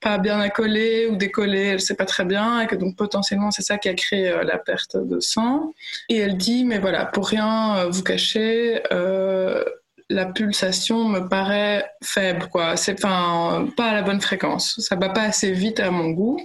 pas 0.01 0.17
bien 0.17 0.39
accolé 0.39 1.07
ou 1.07 1.15
décollé, 1.15 1.59
elle 1.59 1.79
sait 1.79 1.95
pas 1.95 2.05
très 2.05 2.25
bien, 2.25 2.61
et 2.61 2.67
que 2.67 2.75
donc 2.75 2.95
potentiellement 2.95 3.51
c'est 3.51 3.61
ça 3.61 3.77
qui 3.77 3.87
a 3.87 3.93
créé 3.93 4.29
euh, 4.29 4.43
la 4.43 4.57
perte 4.57 4.97
de 4.97 5.19
sang. 5.19 5.73
Et 6.09 6.17
elle 6.17 6.37
dit, 6.37 6.65
mais 6.65 6.79
voilà, 6.79 7.05
pour 7.05 7.27
rien 7.27 7.77
euh, 7.77 7.89
vous 7.89 8.03
cacher, 8.03 8.81
euh, 8.91 9.63
la 10.09 10.25
pulsation 10.25 11.05
me 11.07 11.29
paraît 11.29 11.89
faible, 12.03 12.47
quoi. 12.51 12.75
C'est 12.75 12.99
pas 12.99 13.63
à 13.77 13.93
la 13.93 14.01
bonne 14.01 14.19
fréquence. 14.19 14.75
Ça 14.79 14.95
va 14.97 15.07
pas 15.09 15.21
assez 15.21 15.53
vite 15.53 15.79
à 15.79 15.89
mon 15.89 16.09
goût. 16.09 16.37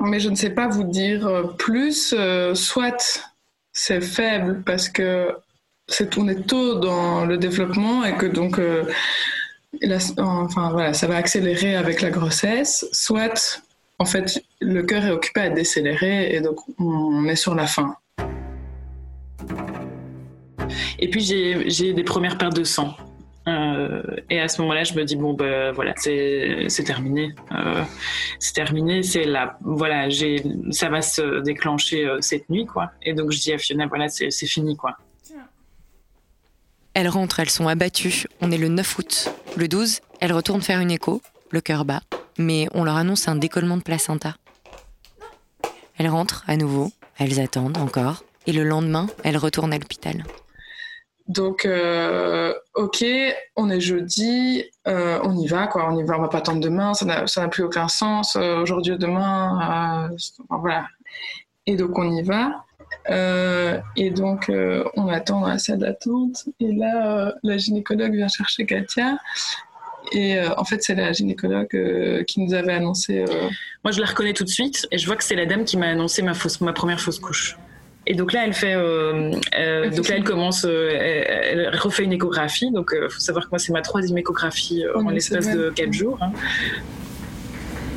Mais 0.00 0.20
je 0.20 0.28
ne 0.28 0.34
sais 0.34 0.50
pas 0.50 0.68
vous 0.68 0.84
dire 0.84 1.54
plus. 1.56 2.14
Soit 2.52 3.22
c'est 3.72 4.02
faible 4.02 4.62
parce 4.66 4.90
que 4.90 5.34
c'est 5.88 6.18
on 6.18 6.28
est 6.28 6.46
tôt 6.46 6.74
dans 6.74 7.24
le 7.24 7.38
développement 7.38 8.04
et 8.04 8.14
que 8.16 8.26
donc 8.26 8.60
enfin 10.18 10.70
voilà 10.70 10.92
ça 10.92 11.06
va 11.06 11.16
accélérer 11.16 11.76
avec 11.76 12.00
la 12.00 12.10
grossesse 12.10 12.86
soit 12.92 13.62
en 13.98 14.04
fait 14.04 14.42
le 14.60 14.82
cœur 14.82 15.04
est 15.04 15.10
occupé 15.10 15.40
à 15.40 15.50
décélérer 15.50 16.34
et 16.34 16.40
donc 16.40 16.58
on 16.78 17.24
est 17.26 17.36
sur 17.36 17.54
la 17.54 17.66
fin 17.66 17.96
Et 20.98 21.08
puis 21.08 21.20
j'ai 21.20 21.92
des 21.92 22.04
premières 22.04 22.38
pertes 22.38 22.56
de 22.56 22.64
sang. 22.64 22.94
Euh, 23.48 24.02
et 24.28 24.40
à 24.40 24.48
ce 24.48 24.60
moment-là, 24.62 24.82
je 24.82 24.94
me 24.94 25.04
dis 25.04 25.14
bon 25.14 25.32
ben 25.32 25.70
voilà, 25.70 25.92
c'est 25.96 26.64
c'est 26.68 26.82
terminé, 26.82 27.32
Euh, 27.52 27.84
c'est 28.40 28.54
terminé, 28.54 29.04
c'est 29.04 29.24
là, 29.24 29.56
voilà, 29.60 30.08
j'ai 30.08 30.42
ça 30.70 30.88
va 30.88 31.00
se 31.00 31.42
déclencher 31.42 32.06
euh, 32.06 32.20
cette 32.20 32.50
nuit 32.50 32.66
quoi. 32.66 32.90
Et 33.02 33.14
donc 33.14 33.30
je 33.30 33.38
dis 33.38 33.52
à 33.52 33.58
Fiona 33.58 33.86
voilà, 33.86 34.08
c'est 34.08 34.30
c'est 34.30 34.46
fini 34.46 34.76
quoi. 34.76 34.96
Elles 36.96 37.08
rentrent, 37.10 37.40
elles 37.40 37.50
sont 37.50 37.68
abattues. 37.68 38.26
On 38.40 38.50
est 38.50 38.56
le 38.56 38.68
9 38.68 38.98
août. 38.98 39.30
Le 39.54 39.68
12, 39.68 40.00
elles 40.22 40.32
retournent 40.32 40.62
faire 40.62 40.80
une 40.80 40.90
écho, 40.90 41.20
le 41.50 41.60
cœur 41.60 41.84
bat, 41.84 42.00
mais 42.38 42.68
on 42.72 42.84
leur 42.84 42.96
annonce 42.96 43.28
un 43.28 43.36
décollement 43.36 43.76
de 43.76 43.82
placenta. 43.82 44.36
Elles 45.98 46.08
rentrent 46.08 46.42
à 46.46 46.56
nouveau, 46.56 46.90
elles 47.18 47.38
attendent 47.38 47.76
encore, 47.76 48.24
et 48.46 48.52
le 48.52 48.64
lendemain, 48.64 49.08
elles 49.24 49.36
retournent 49.36 49.74
à 49.74 49.78
l'hôpital. 49.78 50.24
donc 51.28 51.66
euh, 51.66 52.54
ok 52.74 53.04
on 53.56 53.68
est 53.68 53.80
jeudi 53.80 54.64
euh, 54.86 55.18
on 55.24 55.36
y 55.36 55.48
va 55.48 55.66
quoi 55.66 55.90
on 55.90 55.98
y 55.98 56.04
va 56.04 56.16
on 56.16 56.22
va 56.22 56.28
pas 56.28 56.38
attendre 56.38 56.60
demain 56.60 56.94
ça 56.94 57.04
n'a 57.04 57.48
plus 57.48 57.64
aucun 57.64 57.88
sens 57.88 58.36
euh, 58.36 58.62
aujourd'hui 58.62 58.92
ou 58.92 58.96
demain 58.96 60.08
euh, 60.12 60.16
voilà 60.48 60.86
et 61.66 61.74
donc 61.74 61.98
on 61.98 62.08
y 62.12 62.22
va 62.22 62.64
Euh, 63.10 63.78
et 63.96 64.10
donc 64.10 64.48
euh, 64.48 64.82
on 64.96 65.06
attend 65.08 65.40
dans 65.42 65.48
la 65.48 65.58
salle 65.58 65.78
d'attente 65.78 66.46
et 66.58 66.72
là 66.72 67.26
euh, 67.28 67.32
la 67.44 67.56
gynécologue 67.56 68.12
vient 68.14 68.26
chercher 68.26 68.66
Katia 68.66 69.16
et 70.10 70.38
euh, 70.38 70.48
en 70.56 70.64
fait 70.64 70.82
c'est 70.82 70.96
la 70.96 71.12
gynécologue 71.12 71.68
euh, 71.74 72.24
qui 72.24 72.40
nous 72.40 72.52
avait 72.52 72.72
annoncé 72.72 73.20
euh, 73.20 73.48
Moi 73.84 73.92
je 73.92 74.00
la 74.00 74.06
reconnais 74.06 74.32
tout 74.32 74.42
de 74.42 74.48
suite 74.48 74.88
et 74.90 74.98
je 74.98 75.06
vois 75.06 75.14
que 75.14 75.22
c'est 75.22 75.36
la 75.36 75.46
dame 75.46 75.64
qui 75.64 75.76
m'a 75.76 75.86
annoncé 75.86 76.20
ma 76.22 76.34
fausse 76.34 76.60
ma 76.60 76.72
première 76.72 77.00
fausse 77.00 77.20
couche. 77.20 77.56
Et 78.08 78.14
donc 78.14 78.32
là, 78.32 78.44
elle 78.44 78.52
fait, 78.54 78.74
euh, 78.74 79.32
euh, 79.58 79.90
donc 79.90 80.08
là, 80.08 80.14
elle 80.14 80.22
commence, 80.22 80.64
euh, 80.64 80.90
elle, 80.92 81.58
elle 81.72 81.76
refait 81.76 82.04
une 82.04 82.12
échographie. 82.12 82.70
Donc, 82.70 82.92
il 82.94 83.10
faut 83.10 83.18
savoir 83.18 83.46
que 83.46 83.50
moi, 83.50 83.58
c'est 83.58 83.72
ma 83.72 83.82
troisième 83.82 84.16
échographie 84.16 84.84
en 84.94 85.10
l'espace 85.10 85.50
de 85.50 85.70
quatre 85.70 85.92
jours. 85.92 86.16
hein. 86.20 86.30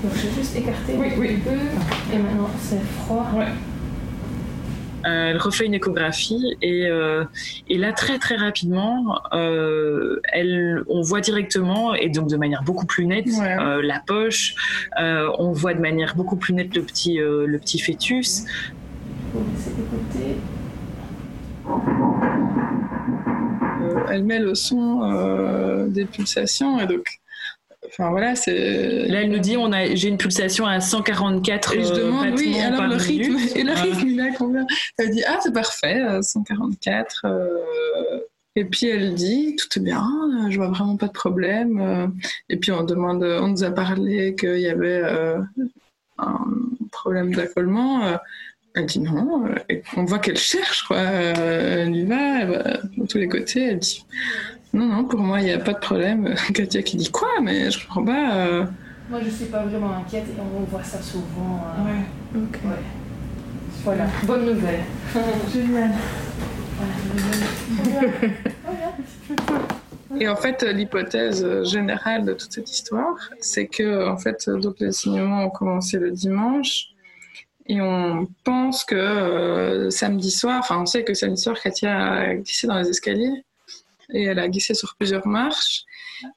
Donc 0.01 0.11
je 0.15 0.27
vais 0.27 0.33
juste 0.41 0.55
écarter 0.55 0.95
un 0.95 1.01
petit 1.01 1.41
peu. 1.41 2.13
Et 2.13 2.17
maintenant 2.17 2.49
c'est 2.59 2.81
froid. 3.03 3.27
Euh, 3.35 3.43
elle 5.29 5.37
refait 5.37 5.65
une 5.65 5.73
échographie 5.73 6.55
et, 6.61 6.85
euh, 6.87 7.23
et 7.67 7.77
là 7.77 7.93
très 7.93 8.19
très 8.19 8.35
rapidement, 8.35 9.19
euh, 9.33 10.19
elle, 10.31 10.83
on 10.87 11.01
voit 11.01 11.21
directement 11.21 11.93
et 11.93 12.09
donc 12.09 12.29
de 12.29 12.37
manière 12.37 12.63
beaucoup 12.63 12.85
plus 12.85 13.05
nette 13.05 13.27
Ouais. 13.27 13.57
euh, 13.59 13.81
la 13.83 14.01
poche. 14.05 14.55
On 14.97 15.51
voit 15.51 15.73
de 15.73 15.81
manière 15.81 16.15
beaucoup 16.15 16.35
plus 16.35 16.53
nette 16.53 16.75
le 16.75 16.81
petit 16.83 17.17
le 17.17 17.57
petit 17.59 17.79
fœtus. 17.79 18.45
Elle 24.09 24.23
met 24.23 24.39
le 24.39 24.55
son 24.55 25.87
des 25.87 26.05
pulsations 26.05 26.79
et 26.79 26.87
donc 26.87 27.19
enfin 27.89 28.09
voilà 28.09 28.35
c'est 28.35 29.07
Là, 29.07 29.21
elle 29.21 29.29
nous 29.29 29.39
dit 29.39 29.57
on 29.57 29.71
a 29.71 29.93
j'ai 29.95 30.07
une 30.07 30.17
pulsation 30.17 30.65
à 30.65 30.79
144 30.79 31.75
et 31.75 31.83
je 31.83 31.91
euh, 31.91 32.05
demande 32.05 32.33
oui 32.37 32.59
alors 32.59 32.87
le 32.87 32.95
rythme 32.95 33.33
minute. 33.33 33.55
et 33.55 33.63
le 33.63 33.73
rythme 33.73 34.07
il 34.07 34.21
a 34.21 34.31
combien? 34.31 34.65
Elle 34.97 35.11
dit 35.11 35.23
ah 35.27 35.39
c'est 35.41 35.53
parfait 35.53 36.01
euh, 36.01 36.21
144 36.21 37.21
euh, 37.25 38.19
et 38.55 38.65
puis 38.65 38.87
elle 38.87 39.13
dit 39.15 39.55
tout 39.57 39.79
est 39.79 39.83
bien 39.83 40.05
euh, 40.45 40.49
je 40.49 40.57
vois 40.57 40.69
vraiment 40.69 40.97
pas 40.97 41.07
de 41.07 41.13
problème 41.13 41.79
euh, 41.79 42.07
et 42.49 42.57
puis 42.57 42.71
on 42.71 42.83
demande 42.83 43.23
on 43.23 43.47
nous 43.49 43.63
a 43.63 43.71
parlé 43.71 44.35
qu'il 44.35 44.59
y 44.59 44.69
avait 44.69 45.01
euh, 45.03 45.39
un 46.17 46.45
problème 46.91 47.33
d'accolement 47.33 48.05
euh, 48.05 48.17
elle 48.75 48.85
dit 48.85 48.99
non, 48.99 49.47
euh, 49.47 49.55
et 49.67 49.81
on 49.97 50.05
voit 50.05 50.19
qu'elle 50.19 50.37
cherche, 50.37 50.83
quoi. 50.83 50.97
Euh, 50.97 51.85
elle 51.85 51.95
y 51.95 52.03
va, 52.03 52.41
elle 52.41 52.49
va 52.49 52.63
de 52.97 53.07
tous 53.07 53.17
les 53.17 53.27
côtés, 53.27 53.63
elle 53.63 53.79
dit 53.79 54.05
non, 54.73 54.85
non, 54.85 55.05
pour 55.05 55.19
moi, 55.19 55.39
il 55.41 55.45
n'y 55.45 55.51
a 55.51 55.59
pas 55.59 55.73
de 55.73 55.79
problème. 55.79 56.33
Katia 56.53 56.81
qui 56.83 56.97
dit 56.97 57.11
quoi, 57.11 57.29
mais 57.41 57.71
je 57.71 57.79
comprends 57.85 58.05
pas. 58.05 58.35
euh. 58.35 58.65
Moi 59.09 59.19
je 59.23 59.29
suis 59.31 59.45
pas 59.45 59.63
vraiment 59.63 59.91
inquiète 59.95 60.25
et 60.27 60.39
on 60.39 60.63
voit 60.65 60.83
ça 60.83 61.01
souvent. 61.01 61.63
euh, 62.35 62.39
Ok. 62.43 62.59
ouais. 62.63 62.69
Voilà, 63.83 64.05
bonne 64.25 64.45
nouvelle. 64.45 64.81
Génial. 65.53 65.91
Et 70.19 70.27
en 70.27 70.35
fait, 70.35 70.63
l'hypothèse 70.63 71.63
générale 71.63 72.25
de 72.25 72.33
toute 72.33 72.51
cette 72.51 72.69
histoire, 72.69 73.15
c'est 73.39 73.67
que 73.67 74.07
en 74.07 74.17
fait, 74.17 74.49
donc 74.49 74.75
les 74.79 74.91
saignements 74.91 75.45
ont 75.45 75.49
commencé 75.49 75.97
le 75.97 76.11
dimanche. 76.11 76.85
Et 77.67 77.79
on 77.81 78.27
pense 78.43 78.83
que 78.83 78.95
euh, 78.95 79.89
samedi 79.91 80.31
soir, 80.31 80.57
enfin 80.59 80.79
on 80.81 80.85
sait 80.87 81.03
que 81.03 81.13
samedi 81.13 81.39
soir, 81.41 81.55
Katia 81.61 81.95
a 82.13 82.33
glissé 82.35 82.65
dans 82.65 82.77
les 82.79 82.89
escaliers 82.89 83.43
et 84.13 84.23
elle 84.23 84.39
a 84.39 84.47
glissé 84.47 84.73
sur 84.73 84.95
plusieurs 84.95 85.27
marches. 85.27 85.83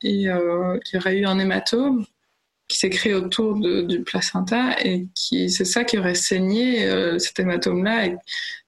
Et 0.03 0.29
euh, 0.29 0.79
qu'il 0.81 0.99
y 0.99 1.01
aurait 1.01 1.17
eu 1.19 1.27
un 1.27 1.39
hématome 1.39 2.05
qui 2.69 2.79
s'est 2.79 2.91
créé 2.91 3.13
autour 3.13 3.59
du 3.61 4.03
placenta 4.03 4.77
et 4.83 5.07
c'est 5.15 5.65
ça 5.65 5.85
qui 5.85 5.99
aurait 5.99 6.15
saigné 6.15 6.85
euh, 6.85 7.19
cet 7.19 7.39
hématome 7.39 7.85
là 7.85 8.07
et 8.07 8.17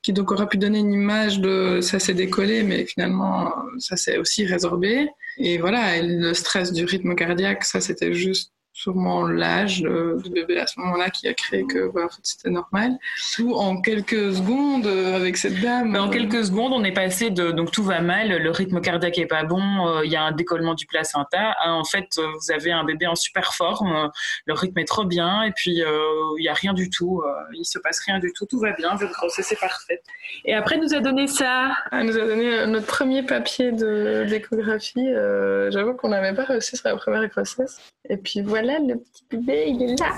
qui 0.03 0.13
donc 0.13 0.31
aurait 0.31 0.47
pu 0.47 0.59
donner 0.59 0.81
une 0.81 0.93
image 0.93 1.41
de 1.41 1.81
ça 1.81 1.99
s'est 1.99 2.13
décollé 2.13 2.65
mais 2.65 2.85
finalement 2.85 3.51
ça 3.79 3.97
s'est 3.97 4.19
aussi 4.19 4.45
résorbé. 4.45 5.09
Et 5.39 5.59
voilà 5.59 6.03
le 6.03 6.35
stress 6.35 6.73
du 6.73 6.85
rythme 6.85 7.15
cardiaque 7.15 7.65
ça 7.65 7.81
c'était 7.81 8.13
juste 8.13 8.54
sûrement 8.75 9.23
l'âge 9.27 9.81
de- 9.83 10.19
du 10.23 10.31
bébé 10.31 10.59
à 10.59 10.67
ce 10.67 10.79
moment-là 10.81 11.09
qui 11.09 11.29
a 11.29 11.33
créé 11.33 11.65
que 11.65 11.79
voilà, 11.79 12.07
en 12.09 12.11
fait, 12.11 12.21
c'était 12.25 12.51
normal 12.51 12.91
tout 13.37 13.55
en 13.55 13.81
quelques 13.81 14.35
secondes 14.35 14.87
euh, 14.87 15.15
avec 15.17 15.37
cette 15.37 15.61
dame 15.61 15.93
Mais 15.93 15.99
en 16.01 16.11
quelques 16.11 16.45
secondes, 16.47 16.73
on 16.75 16.83
est 16.83 16.93
passé 16.93 17.31
de 17.31 17.53
donc 17.53 17.71
tout 17.71 17.85
va 17.85 18.01
mal, 18.01 18.29
le 18.37 18.51
rythme 18.51 18.81
cardiaque 18.81 19.17
est 19.19 19.27
pas 19.27 19.45
bon, 19.45 19.63
euh, 19.87 20.05
il 20.05 20.11
y 20.11 20.17
a 20.17 20.23
un 20.25 20.33
décollement 20.33 20.75
du 20.75 20.87
placenta. 20.87 21.53
à, 21.61 21.73
en 21.73 21.85
fait, 21.85 22.09
euh, 22.19 22.27
vous 22.41 22.53
avez 22.53 22.73
un 22.73 22.83
bébé 22.85 23.07
en 23.07 23.15
super 23.15 23.55
forme, 23.55 23.93
euh, 23.95 24.09
le 24.47 24.55
rythme 24.55 24.79
est 24.81 24.85
trop 24.89 25.05
bien 25.05 25.43
et 25.45 25.53
puis 25.53 25.83
euh, 25.83 26.01
il 26.39 26.45
y 26.45 26.49
a 26.49 26.55
rien 26.55 26.73
du 26.75 26.91
tout, 26.91 27.23
euh, 27.25 27.31
il 27.55 27.65
se 27.65 27.79
passe 27.79 28.01
rien 28.05 28.19
du 28.19 28.33
tout, 28.33 28.45
tout 28.45 28.59
va 28.59 28.73
bien, 28.73 28.97
votre 28.97 29.13
grossesse 29.13 29.53
est 29.53 29.61
parfaite. 29.61 30.03
Et 30.45 30.53
après, 30.55 30.75
elle 30.75 30.83
nous 30.83 30.95
a 30.95 31.01
donné 31.01 31.29
ça. 31.29 31.77
Elle 31.93 32.07
nous 32.07 32.19
a 32.19 32.27
donné 32.27 32.59
euh, 32.59 32.67
notre 32.67 32.87
premier 32.89 33.23
papier 33.23 33.71
de- 33.71 34.25
d'échographie. 34.29 35.07
Euh, 35.09 35.71
J'avoue 35.71 35.95
qu'on 35.95 36.09
n'avait 36.09 36.35
pas 36.35 36.43
réussi 36.45 36.77
sur 36.77 36.89
la 36.89 36.97
première 36.97 37.29
grossesse. 37.29 37.79
Et 38.11 38.17
puis 38.17 38.41
voilà, 38.43 38.64
le 38.65 38.97
petit 38.97 39.25
bébé, 39.31 39.65
il 39.69 39.83
est 39.83 40.01
là. 40.01 40.13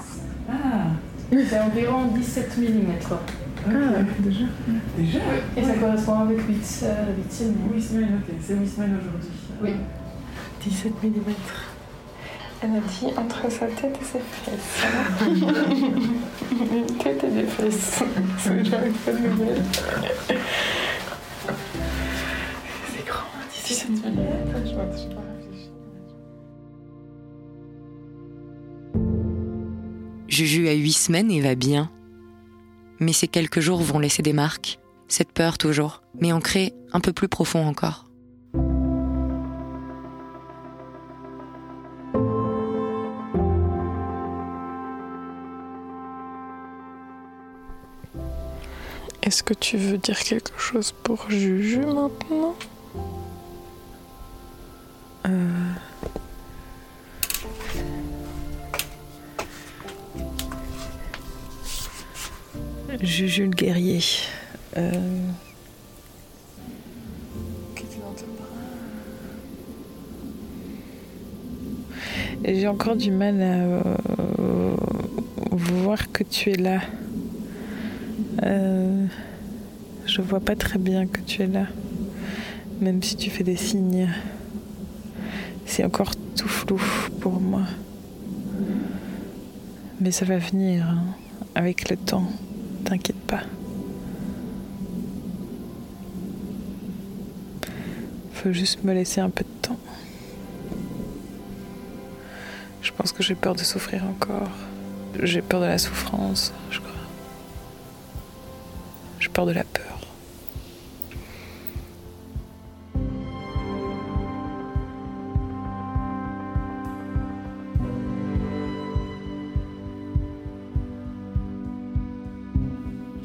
Ah, 0.49 0.87
c'est 1.33 1.61
environ 1.61 2.07
17 2.07 2.59
mm. 2.59 2.65
Ah, 3.67 3.71
déjà. 4.21 4.45
Déjà 4.97 5.19
Et 5.57 5.65
ça 5.65 5.75
correspond 5.75 6.21
avec 6.21 6.39
8, 6.47 6.85
euh, 6.85 7.05
8 7.17 7.33
semaines. 7.33 7.55
8 7.75 7.83
semaines, 7.83 8.21
ok. 8.23 8.35
C'est 8.41 8.55
8 8.55 8.69
semaines 8.69 8.99
aujourd'hui. 9.01 9.31
Oui. 9.63 9.71
17 10.63 10.93
mm. 11.03 11.33
Elle 12.63 12.71
a 12.71 12.81
dit 12.81 13.07
entre 13.17 13.51
sa 13.51 13.67
tête 13.67 13.99
et 14.01 14.05
ses 14.05 14.21
fesses. 14.21 14.87
Une 16.73 16.97
tête 16.97 17.25
et 17.25 17.31
des 17.31 17.43
fesses. 17.43 18.03
C'est 18.39 18.65
genre 18.65 18.81
une 18.85 18.93
bonne 19.05 19.23
nouvelle. 19.23 19.63
C'est 22.95 23.07
grand, 23.07 23.27
17 23.53 23.91
mm. 23.91 23.95
Je 24.65 24.75
m'en 24.75 24.97
suis 24.97 25.09
pas 25.09 25.36
Juju 30.37 30.69
a 30.69 30.75
huit 30.75 30.93
semaines 30.93 31.31
et 31.31 31.41
va 31.41 31.55
bien. 31.55 31.91
Mais 33.01 33.15
ces 33.15 33.27
quelques 33.27 33.61
jours 33.61 33.81
vont 33.81 33.99
laisser 33.99 34.21
des 34.21 34.35
marques, 34.35 34.79
cette 35.09 35.33
peur 35.33 35.57
toujours, 35.57 36.03
mais 36.21 36.31
ancrée 36.31 36.75
un 36.93 37.01
peu 37.01 37.15
plus 37.15 37.27
profond 37.27 37.67
encore. 37.67 38.05
Est-ce 49.23 49.43
que 49.43 49.55
tu 49.55 49.79
veux 49.79 49.97
dire 49.97 50.19
quelque 50.19 50.61
chose 50.61 50.93
pour 51.03 51.31
Juju 51.31 51.79
maintenant? 51.79 52.55
Euh... 55.27 55.73
Juju 63.03 63.45
le 63.45 63.51
guerrier. 63.51 64.01
Euh... 64.77 64.91
J'ai 72.45 72.69
encore 72.69 72.97
du 72.97 73.11
mal 73.11 73.43
à 73.43 73.55
euh, 73.57 74.77
voir 75.51 76.13
que 76.13 76.23
tu 76.23 76.51
es 76.51 76.57
là. 76.57 76.81
Euh, 78.45 79.07
je 80.07 80.21
vois 80.21 80.41
pas 80.41 80.55
très 80.55 80.79
bien 80.79 81.07
que 81.07 81.21
tu 81.21 81.43
es 81.43 81.47
là, 81.47 81.67
même 82.81 83.03
si 83.03 83.17
tu 83.17 83.31
fais 83.31 83.43
des 83.43 83.57
signes. 83.57 84.09
C'est 85.65 85.85
encore 85.85 86.13
tout 86.37 86.49
flou 86.49 86.81
pour 87.21 87.41
moi. 87.41 87.63
Mais 90.01 90.13
ça 90.13 90.25
va 90.25 90.39
venir 90.39 90.87
hein, 90.87 91.05
avec 91.55 91.91
le 91.91 91.97
temps, 91.97 92.29
t'inquiète 92.87 93.21
pas. 93.27 93.43
Faut 98.33 98.53
juste 98.53 98.85
me 98.85 98.95
laisser 98.95 99.21
un 99.21 99.31
peu 99.31 99.45
de 99.45 99.63
temps. 99.63 99.79
Je 102.83 102.93
pense 102.93 103.13
que 103.13 103.23
j'ai 103.23 103.35
peur 103.35 103.55
de 103.55 103.61
souffrir 103.61 104.05
encore. 104.05 104.51
J'ai 105.23 105.43
peur 105.43 105.61
de 105.61 105.67
la 105.67 105.79
souffrance, 105.79 106.53
je 106.71 106.79
crois. 106.79 106.91
J'ai 109.19 109.29
peur 109.29 109.47
de 109.47 109.53
la 109.53 109.65
peur. 109.65 109.96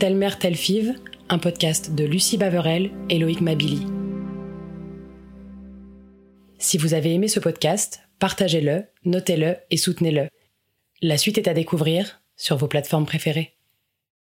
Telle 0.02 0.16
mère, 0.16 0.40
telle 0.40 0.56
five, 0.56 0.96
un 1.30 1.38
podcast 1.38 1.94
de 1.94 2.04
Lucie 2.04 2.40
Baverel 2.40 2.90
et 3.10 3.20
Loïc 3.20 3.40
Mabili. 3.40 3.86
Si 6.58 6.80
vous 6.80 6.96
avez 6.96 7.14
aimé 7.14 7.28
ce 7.28 7.40
podcast, 7.40 8.02
partagez-le, 8.18 8.86
notez-le 9.06 9.58
et 9.70 9.78
soutenez-le. 9.78 10.28
La 11.04 11.20
suite 11.20 11.38
est 11.38 11.48
à 11.48 11.54
découvrir 11.54 12.24
sur 12.36 12.58
vos 12.58 12.68
plateformes 12.68 13.06
préférées. 13.06 13.56